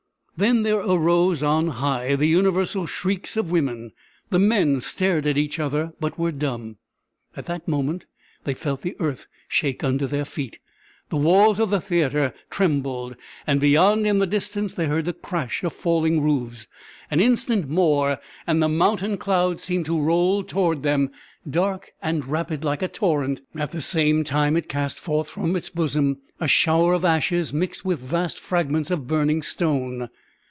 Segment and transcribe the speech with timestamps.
[0.37, 3.91] Then there arose on high the universal shrieks of women;
[4.31, 6.77] the men stared at each other, but were dumb.
[7.37, 8.07] At that moment
[8.43, 10.57] they felt the earth shake under their feet;
[11.09, 15.63] the walls of the theatre trembled; and beyond in the distance they heard the crash
[15.63, 16.65] of falling roofs;
[17.11, 21.11] an instant more, and the mountain cloud seemed to roll toward them,
[21.47, 25.69] dark and rapid, like a torrent; at the same time it cast forth from its
[25.69, 30.09] bosom a shower of ashes mixed with vast fragments of burning stone!